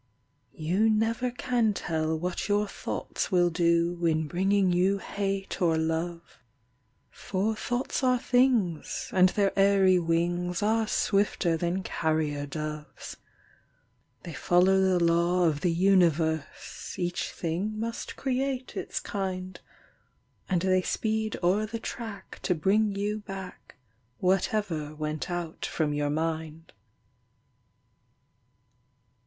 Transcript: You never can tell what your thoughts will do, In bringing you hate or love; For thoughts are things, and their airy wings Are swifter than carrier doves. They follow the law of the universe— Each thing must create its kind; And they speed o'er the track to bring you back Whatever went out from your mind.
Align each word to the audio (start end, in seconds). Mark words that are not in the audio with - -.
You 0.57 0.89
never 0.89 1.29
can 1.29 1.75
tell 1.75 2.17
what 2.17 2.47
your 2.47 2.67
thoughts 2.67 3.31
will 3.31 3.51
do, 3.51 4.03
In 4.07 4.25
bringing 4.27 4.71
you 4.71 4.97
hate 4.97 5.61
or 5.61 5.77
love; 5.77 6.39
For 7.11 7.55
thoughts 7.55 8.01
are 8.03 8.17
things, 8.17 9.11
and 9.13 9.29
their 9.29 9.53
airy 9.55 9.99
wings 9.99 10.63
Are 10.63 10.87
swifter 10.87 11.55
than 11.55 11.83
carrier 11.83 12.47
doves. 12.47 13.17
They 14.23 14.33
follow 14.33 14.81
the 14.81 14.99
law 15.03 15.43
of 15.43 15.61
the 15.61 15.71
universe— 15.71 16.95
Each 16.97 17.29
thing 17.29 17.79
must 17.79 18.15
create 18.15 18.75
its 18.75 18.99
kind; 18.99 19.59
And 20.49 20.63
they 20.63 20.81
speed 20.81 21.37
o'er 21.43 21.67
the 21.67 21.77
track 21.77 22.39
to 22.41 22.55
bring 22.55 22.95
you 22.95 23.19
back 23.19 23.75
Whatever 24.17 24.95
went 24.95 25.29
out 25.29 25.63
from 25.63 25.93
your 25.93 26.09
mind. 26.09 26.73